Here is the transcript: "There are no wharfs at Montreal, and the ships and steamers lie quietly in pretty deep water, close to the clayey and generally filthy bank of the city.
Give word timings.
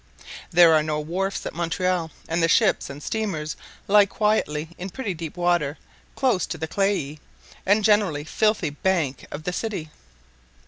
"There 0.49 0.73
are 0.73 0.81
no 0.81 0.99
wharfs 0.99 1.45
at 1.45 1.53
Montreal, 1.53 2.09
and 2.27 2.41
the 2.41 2.47
ships 2.47 2.89
and 2.89 3.03
steamers 3.03 3.55
lie 3.87 4.07
quietly 4.07 4.69
in 4.79 4.89
pretty 4.89 5.13
deep 5.13 5.37
water, 5.37 5.77
close 6.15 6.47
to 6.47 6.57
the 6.57 6.67
clayey 6.67 7.19
and 7.67 7.83
generally 7.83 8.23
filthy 8.23 8.71
bank 8.71 9.27
of 9.29 9.43
the 9.43 9.53
city. 9.53 9.91